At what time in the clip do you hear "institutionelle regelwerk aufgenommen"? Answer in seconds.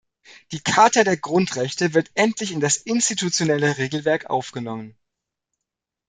2.77-4.97